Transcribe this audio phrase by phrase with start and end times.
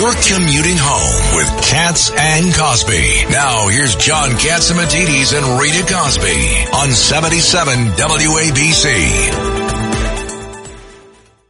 [0.00, 3.26] You're commuting home with Cats and Cosby.
[3.30, 9.60] Now here's John Catsimatidis and Rita Cosby on 77 WABC.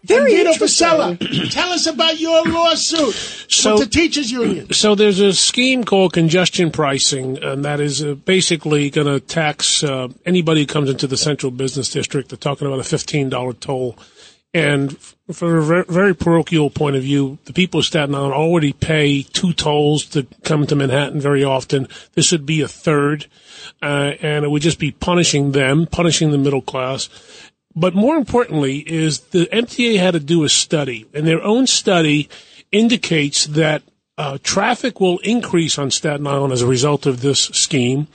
[0.03, 1.17] Very Guido interesting.
[1.51, 4.73] Tell us about your lawsuit So- with the teachers union.
[4.73, 9.85] So there's a scheme called congestion pricing, and that is uh, basically going to tax
[9.85, 12.31] uh, anybody who comes into the central business district.
[12.31, 13.97] They're talking about a $15 toll.
[14.53, 14.99] And
[15.33, 19.53] from a very parochial point of view, the people of Staten Island already pay two
[19.53, 21.87] tolls to come to Manhattan very often.
[22.15, 23.27] This would be a third,
[23.81, 27.09] uh, and it would just be punishing them, punishing the middle class.
[27.77, 32.29] But more importantly is the MTA had to do a study, and their own study
[32.73, 33.83] indicates that
[34.19, 38.09] uh, traffic will increase on Staten Island as a result of this scheme.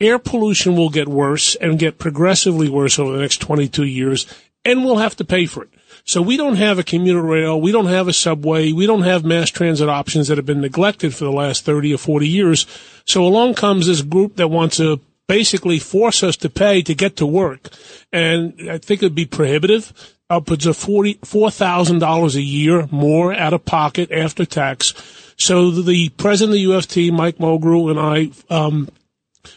[0.00, 4.26] Air pollution will get worse and get progressively worse over the next 22 years,
[4.64, 5.70] and we'll have to pay for it.
[6.04, 9.24] So we don't have a commuter rail, we don't have a subway, we don't have
[9.24, 12.66] mass transit options that have been neglected for the last 30 or 40 years.
[13.06, 17.14] So along comes this group that wants to basically force us to pay to get
[17.16, 17.68] to work.
[18.12, 19.92] And I think it'd be prohibitive,
[20.28, 24.92] upwards of forty four thousand dollars a year more out of pocket after tax.
[25.36, 28.88] So the president of the UFT, Mike Mulgrew, and I um,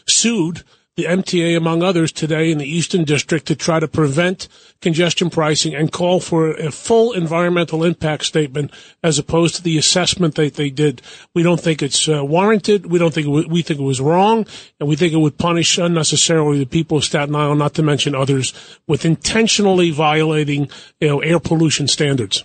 [0.06, 0.62] sued
[0.96, 4.46] the MTA, among others, today in the Eastern District to try to prevent
[4.80, 8.70] congestion pricing and call for a full environmental impact statement
[9.02, 11.02] as opposed to the assessment that they did.
[11.34, 12.86] We don't think it's uh, warranted.
[12.86, 14.46] We don't think it w- we think it was wrong,
[14.78, 18.14] and we think it would punish unnecessarily the people of Staten Island, not to mention
[18.14, 18.54] others,
[18.86, 20.68] with intentionally violating
[21.00, 22.44] you know air pollution standards.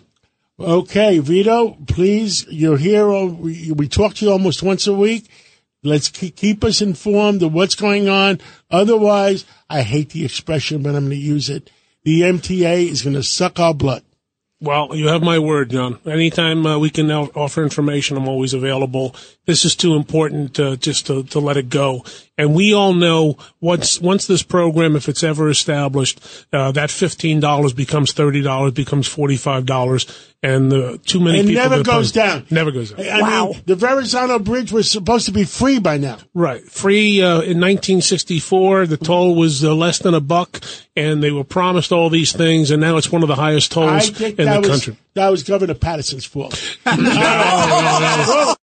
[0.60, 3.08] Okay, Vito, please, you're here.
[3.10, 5.30] we talk to you almost once a week.
[5.84, 8.40] Let's keep, keep us informed of what's going on.
[8.70, 11.70] Otherwise, I hate the expression, but I'm going to use it.
[12.04, 14.04] The MTA is going to suck our blood.
[14.62, 16.00] Well, you have my word, John.
[16.06, 19.16] Anytime uh, we can offer information, I'm always available.
[19.46, 22.04] This is too important uh, just to, to let it go.
[22.40, 26.22] And we all know once once this program, if it's ever established,
[26.54, 30.06] uh, that fifteen dollars becomes thirty dollars, becomes forty five dollars,
[30.42, 32.16] and the, too many It people never goes punished.
[32.16, 32.46] down.
[32.50, 33.24] Never goes down.
[33.24, 36.18] I mean, the Verrazano Bridge was supposed to be free by now.
[36.34, 36.64] Right.
[36.64, 38.88] Free uh, in 1964.
[38.88, 40.62] The toll was uh, less than a buck,
[40.96, 44.10] and they were promised all these things, and now it's one of the highest tolls
[44.22, 44.96] in the was country.
[45.16, 46.56] that was Governor Paterson's fault.